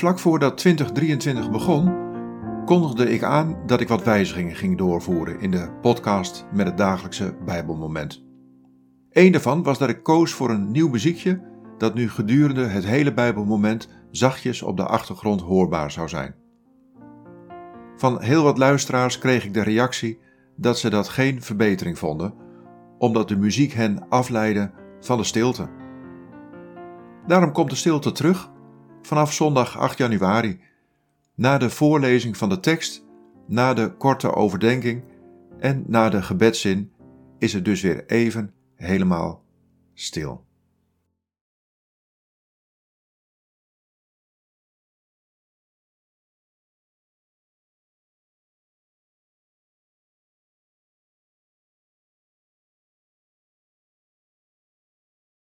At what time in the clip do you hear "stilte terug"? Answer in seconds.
27.76-28.50